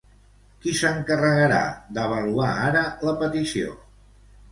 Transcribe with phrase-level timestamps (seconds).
[0.61, 1.59] Qui s'encarregarà
[1.97, 3.77] d'avaluar ara la petició?